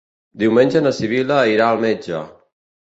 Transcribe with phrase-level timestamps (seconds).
[0.43, 2.25] Diumenge na Sibil·la irà al metge.